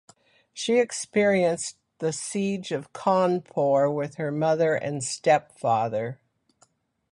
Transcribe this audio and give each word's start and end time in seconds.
She 0.51 0.79
experienced 0.79 1.77
the 1.99 2.11
Siege 2.11 2.71
of 2.71 2.91
Cawnpore 2.91 3.87
with 3.93 4.15
her 4.15 4.31
mother 4.31 4.73
and 4.73 5.03
stepfather. 5.03 6.19